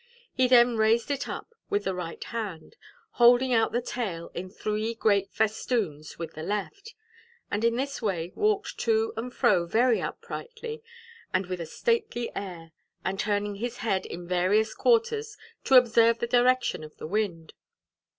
[0.33, 2.75] He then raised it up with the right hand,
[3.11, 6.95] holding out the tail in three great festoons with the left,
[7.51, 10.81] and in this way walked to and fro very uprightly
[11.35, 12.71] and with a stately air,
[13.05, 17.53] and turning his head in various quarters, to observe the direction of the wind.